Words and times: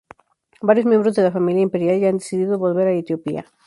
Varios 0.63 0.87
miembros 0.87 1.13
de 1.13 1.21
la 1.21 1.31
familia 1.31 1.61
imperial 1.61 1.99
ya 1.99 2.09
han 2.09 2.17
decidido 2.17 2.57
volver 2.57 2.87
a 2.87 2.91
Etiopía. 2.93 3.45